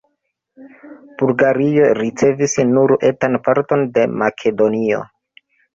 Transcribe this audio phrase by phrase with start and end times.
[1.23, 5.09] Bulgario ricevis nur etan parton de Makedonio.